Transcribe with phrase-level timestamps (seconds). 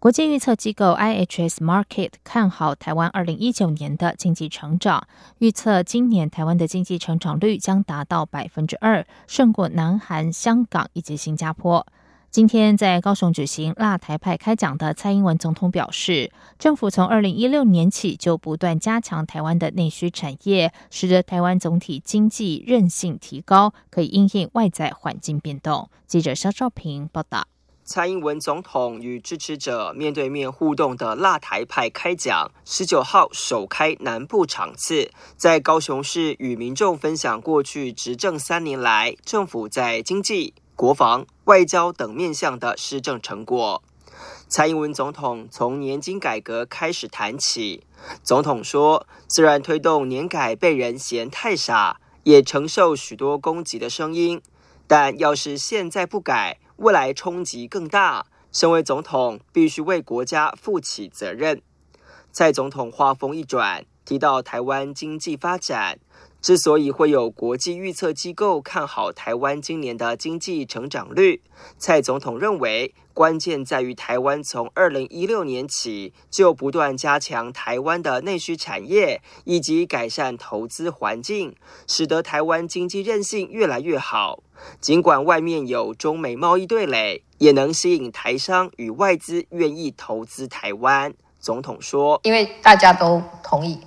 [0.00, 5.08] 国际预测机构 IHS Market 看好台湾二零一九年的经济成长，
[5.38, 11.84] 预测今年台湾的经济成长率将达到百分之二，胜过南韩、香港以及新加坡。
[12.30, 16.30] 今天在高雄举行辣台派开讲的蔡英文总统表示，
[16.60, 25.90] 政府从二零一六年起就不断加强台湾的内需产业，使得台湾总体经济韧性提高，可以应应外在环境变动。
[26.06, 27.48] 记者肖兆平报道。
[27.88, 43.82] 蔡英文总统与支持者面对面互动的辣台派开讲，十九号首开南部场次，在高雄市与民众分享过去执政三年来政府在经济、国防、外交等面向的施政成果。
[44.48, 47.84] 蔡英文总统从年金改革开始谈起，
[48.22, 54.42] 总统说：“虽然推动年改被人嫌太傻，也承受许多攻击的声音，
[54.86, 61.60] 但要是现在不改。”未来冲击更大，身为总统必须为国家负起责任。
[62.30, 65.98] 在总统话锋一转，提到台湾经济发展。
[66.40, 71.42] 之所以会有国际预测机构看好台湾今年的经济成长率，
[71.78, 81.56] 蔡总统认为关键在于台湾从二零一六年起就不断加强台湾的内需产业，以及改善投资环境，
[81.88, 84.42] 使得台湾经济韧性越来越好。
[84.80, 91.12] 尽管外面有中美贸易对垒，也能吸引台商与外资愿意投资台湾。
[91.40, 93.78] 总统说：“因为大家都同意。”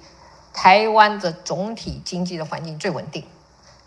[0.53, 3.25] 台湾的总体经济的环境最稳定，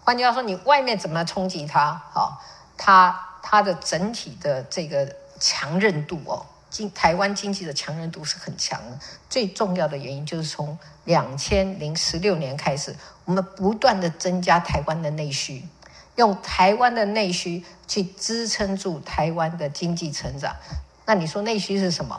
[0.05, 2.01] 换句话说，你外面怎么冲击它？
[2.13, 2.43] 好，
[2.77, 8.99] 它它的整体的这个强韧度哦，经台湾经济的强韧度是很强的。
[9.29, 15.69] 最重要的原因就是从两千零十六年开始，我们不断的增加台湾的内需，
[16.17, 20.57] 用台湾的内需去支撑住台湾的经济成长。
[21.05, 22.19] 那你说内需是什么？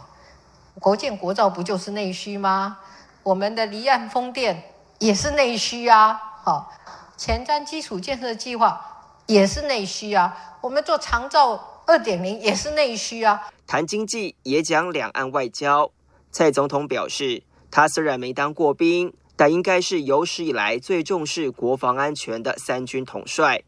[0.80, 2.78] 国建国造不就是内需吗？
[3.26, 4.62] 我们的离岸风电
[5.00, 6.14] 也是内需啊，
[6.44, 6.72] 好，
[7.18, 8.80] 前瞻基础建设计划
[9.26, 13.50] 也是内需啊，我们做长照二点零也是内需啊。
[13.66, 15.90] 谈经济也讲两岸外交，
[16.32, 17.42] 蔡总统表示，
[17.72, 23.64] 他虽然没当过兵，但应该是有史以来最重视国防安全的三军统帅。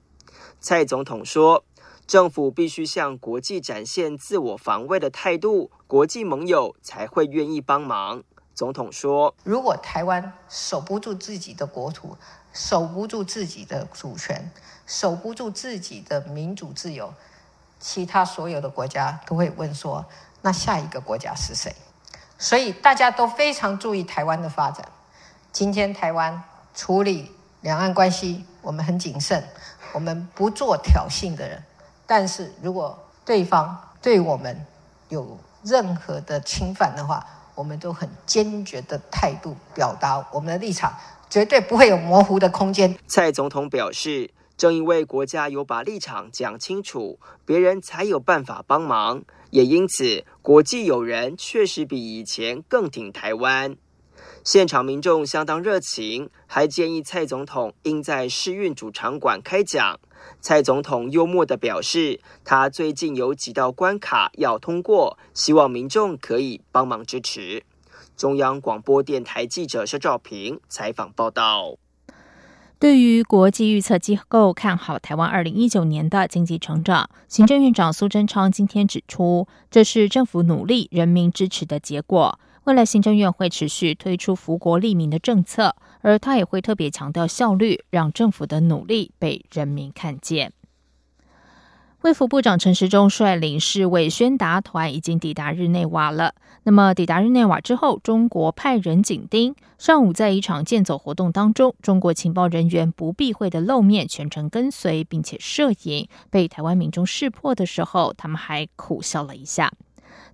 [0.60, 1.64] 蔡总统说，
[2.06, 8.22] 政府必须向国际展现自我防卫的态度，国际盟友才会愿意帮忙。
[8.58, 12.18] 总统说：“如果台湾守不住自己的国土，
[12.52, 14.50] 守不住自己的主权，
[14.88, 17.14] 守不住自己的民主自由，
[17.80, 20.04] 其他所有的国家都会问说：
[20.42, 21.72] 那下一个国家是谁？
[22.40, 24.84] 所以大家都非常注意台湾的发展。
[25.52, 26.44] 今天台湾
[26.74, 27.32] 处理
[27.62, 29.48] 两岸关系，我们很谨慎，
[29.94, 31.64] 我们不做挑衅的人。
[32.08, 34.66] 但是如果对方对我们
[35.10, 37.24] 有任何的侵犯的话，
[37.58, 40.96] 我们都很坚决的态度表达我们的立场，
[41.28, 42.96] 绝对不会有模糊的空间。
[43.08, 53.76] 蔡总统表示，正因为国家有把立场讲清楚，别人才有办法帮忙，也因此国际友人确实比以前更挺台湾。
[54.48, 60.00] 现场民众相当热情，还建议蔡总统应在世运主场馆开讲。
[60.40, 67.62] 蔡总统幽默的表示，他最近有几道关卡要通过，希望民众可以帮忙支持。
[68.16, 71.76] 中央广播电台记者肖兆平采访报道。
[72.80, 82.40] 对于国际预测机构看好台湾二零一九年的经济成长，行政院长苏贞昌今天指出，这是政府努力、人民支持的结果。
[82.68, 90.52] 未来行政院会持续推出福国利民的政策，而他也会特别强调效率，让政府的努力被人民看见。
[92.02, 96.36] 卫福部长陈时中率领世卫宣达团已经抵达日内瓦了。
[96.64, 99.56] 那么抵达日内瓦之后，中国派人紧盯。
[99.78, 106.10] 上午在一场健走活动当中，中国情报人员不避讳的露面，全程跟随，并且摄影。
[106.30, 109.72] 被台湾民众识破的时候，他们还苦笑了一下。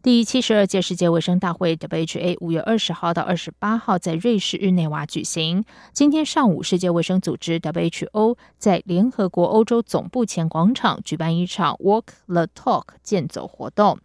[0.01, 5.63] 第七十二届世界卫生大会 （WHA） 五月二十号到二十八号在瑞士日内瓦举行。
[5.93, 13.97] 今天上午，世界卫生组织 （WHO） 在联合国欧洲总部前广场举办一场 Walk the Talk 健走活动，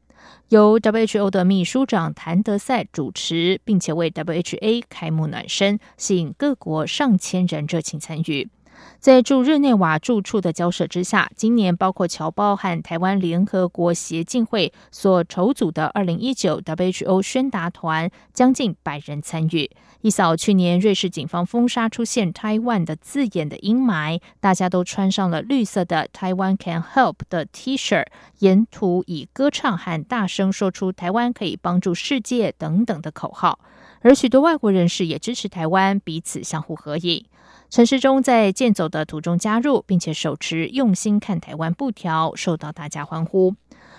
[0.50, 8.48] 由 WHO 的秘书长谭德赛主持，并且为 WHA 开幕暖身，吸引各国上千人热情参与。
[8.98, 19.70] 在驻日内瓦住处的交涉之下，今年包括侨胞和台湾联合国协进会所筹组的二零一九 WHO 宣达团将近百人参与，
[20.00, 28.04] 一扫去年瑞士警方封杀出现 “Taiwan” 的字眼的阴霾，大家都穿上了绿色的 “Taiwan Can Help” 的 T 恤，
[28.40, 33.60] 沿途以歌唱和大声说出“台湾可以帮助世界”等等的口号，
[34.00, 37.24] 而许多外国人士也支持台湾，彼此相互合影。
[37.70, 43.54] 陈世忠在健走的途中加入，并且手持“用心看台湾”布条，受到大家欢呼。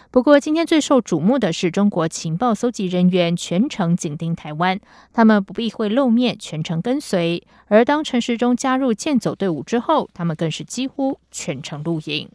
[0.10, 4.80] 不过，今天最受瞩目的是中国情报搜集人员全程紧盯台湾，
[5.14, 7.44] 他们不避讳露面，全程跟随。
[7.68, 12.28] 而当陈时中加入健走队伍之后，他们更是几乎全程录影。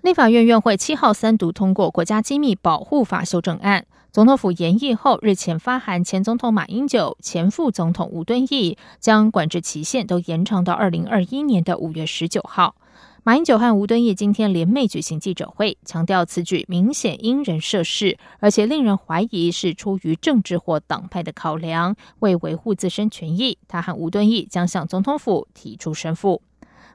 [0.00, 3.86] 立法院院会七号三读通过《国家机密保护法》修正案。
[4.14, 12.76] 总统府研议后，日前发函前总统马英九、前副总统吴敦义，将管制期限都延长到二零二一年的五月十九号。
[13.24, 26.40] 马英九和吴敦义今天联袂举行记者会，强调此举明显因人设事，而且令人怀疑是出于政治或党派的考量，为维护自身权益，他和吴敦义将向总统府提出申复。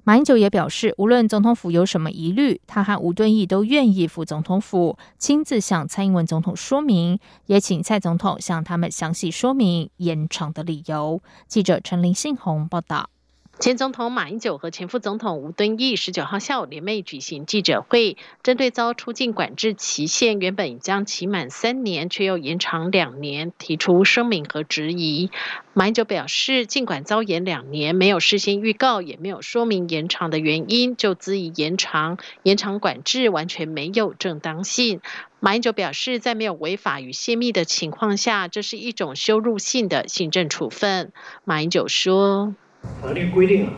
[0.03, 11.21] 马英九也表示，无论总统府有什么疑虑，他和吴敦义都愿意赴总统府亲自向蔡英文总统说明，也请蔡总统向他们详细说明延长的理由。
[11.47, 13.09] 记者陈林信宏报道。
[13.59, 25.29] 前总统马英九和前副总统吴敦义十九号下午联袂举行记者会，针对遭出境管制期限原本将期满三年，却又延长两年，提出声明和质疑。
[25.73, 35.01] 马英九表示，尽管遭延两年，没有事先预告，也没有说明延长的原因，就恣意延长，延长管制完全没有正当性。
[35.41, 41.11] 马英九表示，在没有违法与泄密的情况下，这是一种羞辱性的行政处分。
[41.43, 42.55] 马英九说。
[43.01, 43.73] 法律规定啊，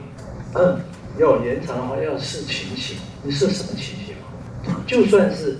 [0.55, 0.79] 嗯，
[1.17, 4.83] 要延长的话要视情形，你是什么情形嘛？
[4.85, 5.57] 就算是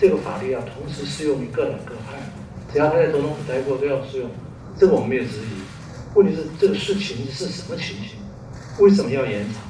[0.00, 2.18] 这个法律要同时适用于各党各派，
[2.72, 4.30] 只要他在总统府待过都要适用，
[4.78, 5.62] 这个我们没有质疑。
[6.14, 8.18] 问题是这个事情是什么情形？
[8.78, 9.62] 为什么要延长？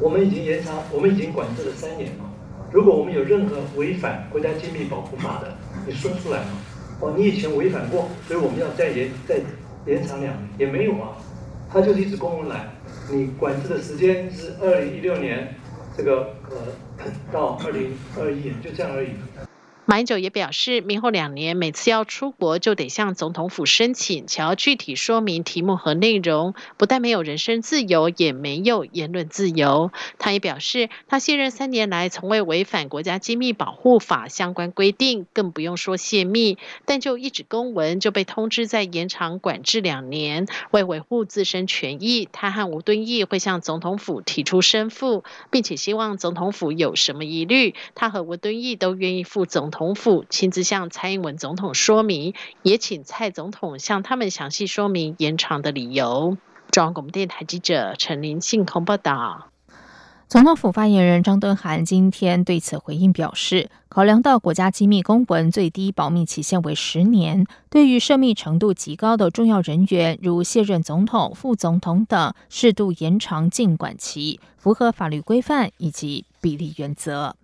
[0.00, 2.24] 我们已经延长，我们已经管制了三年了。
[2.72, 5.56] 如果我们有任何违反国家机密保护法的，
[5.86, 6.50] 你说出来嘛？
[7.00, 9.40] 哦，你以前违反过，所以我们要再延再
[9.86, 11.16] 延长两年，也没有啊。
[11.74, 12.68] 它就是一只公文来，
[13.10, 15.52] 你管制的时间是二零一六年，
[15.96, 16.56] 这个呃
[17.32, 19.08] 到二零二一年，就这样而已。
[19.86, 29.92] 马英九也表示，明后两年每次要出国就得向总统府申请，且要具体说明题目和内容，不但没有人身自由，也没有言论自由。
[30.18, 36.56] 他也表示，他卸任三年来从未违反国家机密保护法相关规定，更不用说泄密，
[36.86, 40.46] 但就一纸公文就被通知在延长管制两年。
[40.70, 49.73] 为维护自身权益，他和吴敦义会向总统府提出申复，并且希望总统府有什么疑虑，他和吴敦义都愿意副总。
[49.74, 52.32] 统府亲自向蔡英文总统说明，
[52.62, 56.38] 也请蔡总统向他们详细说明延长的理由。
[56.70, 59.50] 中央广播电台记者陈林信空报道。
[60.28, 77.34] 总统府发言人张敦涵今天对此回应表示，考量到国家机密公文最低保密期限为十年，对于涉密程度极高的重要人员，如卸任总统、副总统等，适度延长禁管期，符合法律规范以及比例原则。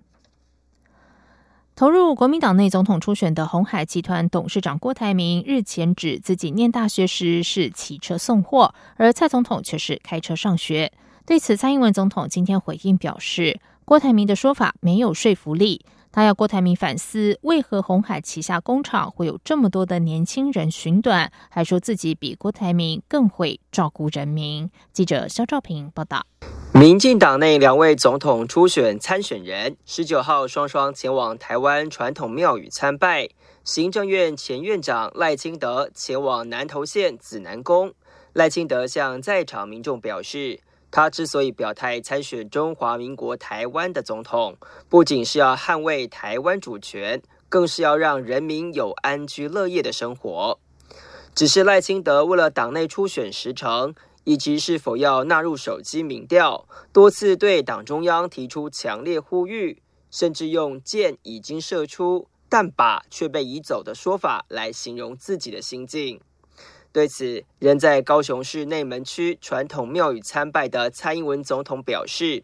[1.77, 10.93] 投入国民党内总统初选的红海集团董事长郭台铭日前指自己念大学时是骑车送货，而蔡总统却是开车上学。
[11.25, 15.85] 对此，蔡英文总统今天回应表示，郭台铭的说法没有说服力。
[16.13, 24.69] 他要郭台铭反思，为何红海旗下工厂会有这么多的年轻人寻短，还说自己比郭台铭更会照顾人民。
[24.93, 26.27] 记者肖兆平报道。
[26.73, 33.29] 民进党内两位总统初选参选人十九号双双前往台湾传统庙宇参拜，
[33.65, 37.93] 行政院前院长赖清德前往南投县紫南宫。
[38.33, 40.61] 赖清德向在场民众表示。
[40.93, 44.57] 他之所以表态参选中华民国台湾的总统，
[44.89, 50.59] 不仅是要捍卫台湾主权，更是要让人民有安居乐业的生活。
[51.33, 66.21] 只是赖清德为了党内初选时程，以及是否要纳入手机民调，多次对党中央提出强烈呼吁，甚至用“箭已经射出，但靶却被移走”的说法来形容自己的心境。
[66.93, 72.43] 对此，仍在高雄市内门区传统庙宇参拜的蔡英文总统表示，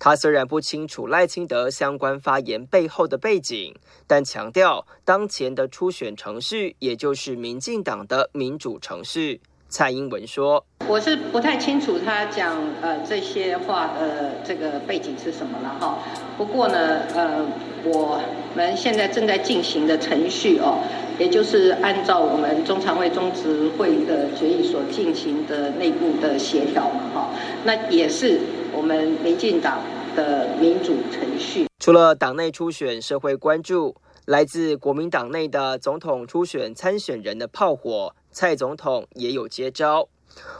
[0.00, 3.72] 他虽然不清楚赖清德相关发言背后的背景，
[4.08, 9.40] 但强调当前的初选程序，也就是民进党的民主程序。
[9.74, 15.98] 蔡英文说：“我是不太清楚他讲呃这些话的这个背景是什么了哈。
[16.38, 17.44] 不过呢，呃，
[17.82, 18.20] 我
[18.54, 20.78] 们现在正在进行的程序哦，
[21.18, 27.30] 也就是按照我们中常会中执会的决议所进行的内部的协调嘛哈。
[27.64, 28.38] 那也是
[28.72, 29.80] 我们民进党
[30.14, 31.66] 的民主程序。
[31.80, 40.08] 除了党内初选社会关注，来自国民党内的总统初选参选人的炮火。”蔡总统也有接招，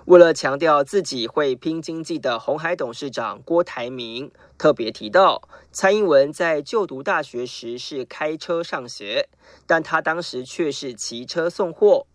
[0.05, 9.29] 为了强调自己会拼经济的红海董事长郭台铭特别提到，蔡英文在就读大学时是开车上学，
[9.67, 12.07] 但他当时却是骑车送货。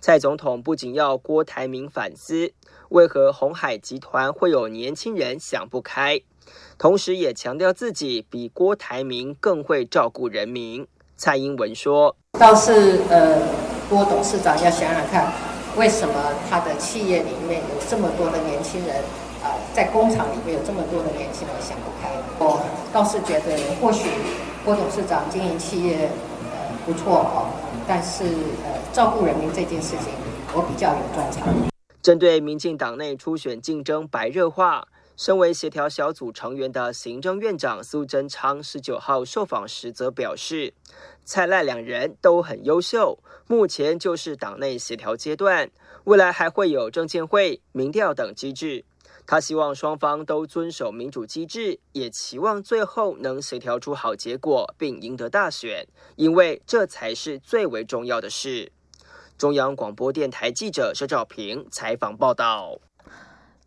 [0.00, 2.50] 蔡总统不仅要郭台铭反思
[2.88, 6.22] 为何红海集团会有年轻人想不开，
[6.78, 10.86] 同时也强调自己比郭台铭更会照顾人民。
[11.16, 15.30] 蔡英文说：“倒是呃。”郭董事长要想想看，
[15.76, 16.14] 为什么
[16.48, 18.96] 他的企业里面有这么多的年轻人？
[19.44, 22.08] 啊，在工厂里面有这么多的年轻人想不开。
[22.38, 22.58] 我
[22.90, 24.08] 倒是觉得，或许
[24.64, 26.08] 郭董事长经营企业
[26.52, 27.52] 呃不错哦，
[27.86, 28.24] 但是
[28.64, 30.14] 呃照顾人民这件事情，
[30.54, 31.46] 我比较有专长。
[32.00, 34.82] 针对民进党内初选竞争白热化，
[35.16, 40.74] 身为协调小组成员的行政院长苏贞昌十九号受访时则表示。
[41.24, 45.70] 蔡赖两人都很优秀，目前就是党内协调阶段，
[46.04, 48.84] 未来还会有证监会、民调等机制。
[49.24, 58.72] 他希望双方都遵守民主机制，也期望最后能协调出好结果，并赢得大选，因为这才是最为重要的事。
[59.38, 62.80] 中央广播电台记者佘兆平采访报道。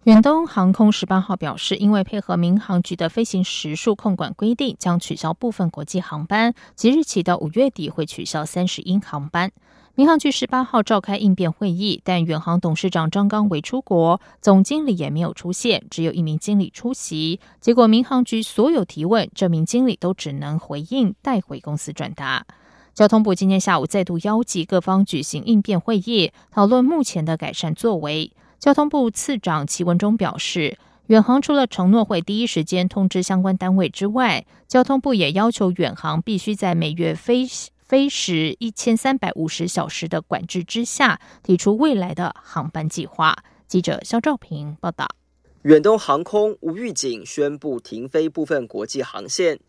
[0.05, 6.53] 远东航空十八号表示，因为配合民航局的飞行时数控管规定，将取消部分国际航班。
[6.75, 9.51] 即日起到五月底会取消三十英航班。
[9.95, 17.39] 民航局十八号召开应变会议，但远航董事长张刚为出国，总经理也没有出现，只有一名经理出席。
[17.59, 22.45] 结果民航局所有提问，这名经理都只能回应带回公司转达。
[22.93, 28.31] 交通部今天下午再度邀集各方举行应变会议，讨论目前的改善作为。
[28.65, 37.45] 交通部次长齐文忠表示，远航除了承诺会第一时间通知相关单位之外，交通部也要求远航必须在每月飞
[37.77, 43.35] 飞时一千三百五十小时的管制之下，提出未来的航班计划。
[43.67, 45.07] 记者肖兆平报道。
[45.61, 49.59] 远东航空无预警宣布停飞部分国际航线，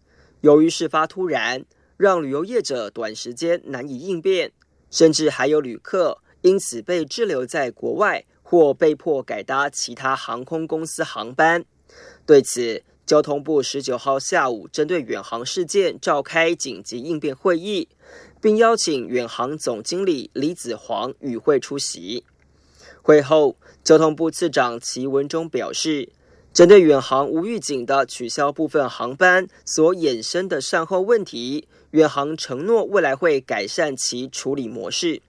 [0.40, 1.62] 由于事发突然，
[1.98, 4.52] 让旅游业者短时间难以应变，
[4.90, 8.24] 甚至还有旅客因此被滞留在国外。
[8.48, 11.64] 或被迫改搭其他航空公司航班。
[12.24, 17.88] 对此，交通部十九号下午针对远航事件召开紧急应变会议，
[18.40, 22.22] 并邀请远航总经理李子煌与会出席。
[23.02, 26.08] 会后，交通部次长齐文忠表示，
[26.52, 35.20] 针对远航无预警的取消部分航班所衍生的善后问题，远航承诺未来会改善其处理模式。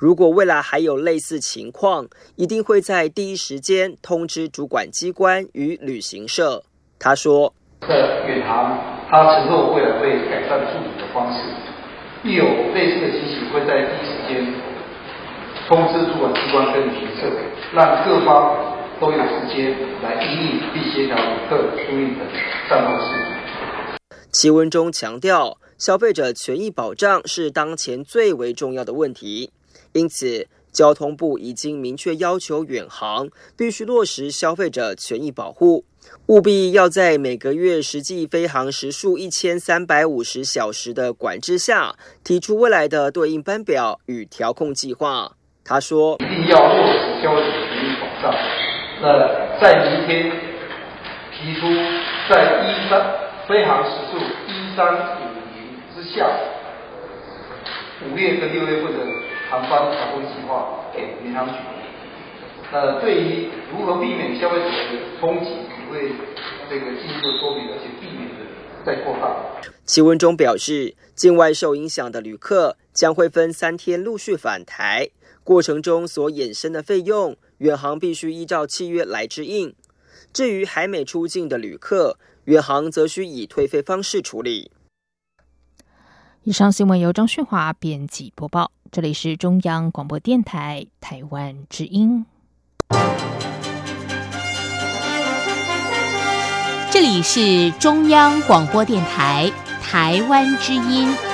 [0.00, 6.62] 如果未来还有类似情况，一定会在第一时间通知主管机关与旅行社。
[7.00, 7.52] 他说
[7.82, 7.96] ：“在
[8.28, 8.78] 远航，
[9.10, 11.40] 他承诺未来会改善处理的方式，
[12.22, 14.54] 一有类似的情形，会在第一时间
[15.66, 17.28] 通知主管机关跟旅行社，
[17.74, 18.54] 让各方
[19.00, 19.74] 都有时间
[20.04, 22.24] 来应应并协调旅客出运的
[22.68, 23.98] 善后事宜。”
[24.30, 29.50] 其文中强调，消费者权益保障是当前最为重要的问题。
[29.92, 35.84] 因此，交通部已经明确要求远航必须落实消费者权益保护，
[36.26, 45.32] 务必要在每个月实际飞航时数一千三百五十小时的管制下，提出未来的对应班表与调控计划。
[45.64, 48.34] 他说：“一定要落实消费者权益保障。
[49.02, 50.30] 那在明天
[51.32, 51.66] 提出，
[52.30, 52.92] 在一三
[53.48, 56.30] 飞航时数一三五零之下，
[58.06, 58.98] 五月跟六月份的。”
[59.50, 61.54] 航班调控计划给民航局。
[62.70, 65.46] 那对于如何避免消费者的冲击，
[65.90, 66.12] 会
[66.68, 68.44] 这个进一步说明，而且避免的
[68.84, 69.34] 再扩大。
[69.86, 75.08] 齐文中表示，境外受影响的旅客将会分三天陆续返台，
[75.42, 79.74] 过程中所衍生的费用，远航必须依照契约来支应。
[80.30, 84.70] 至于还没出境的旅客，远航则需以退费方式处理。
[86.42, 88.72] 以上新闻由张旭华编辑播报。
[88.90, 92.24] 这里是中央广播电台台湾之音。
[96.90, 99.52] 这里是中央广播电台
[99.82, 101.27] 台湾之音。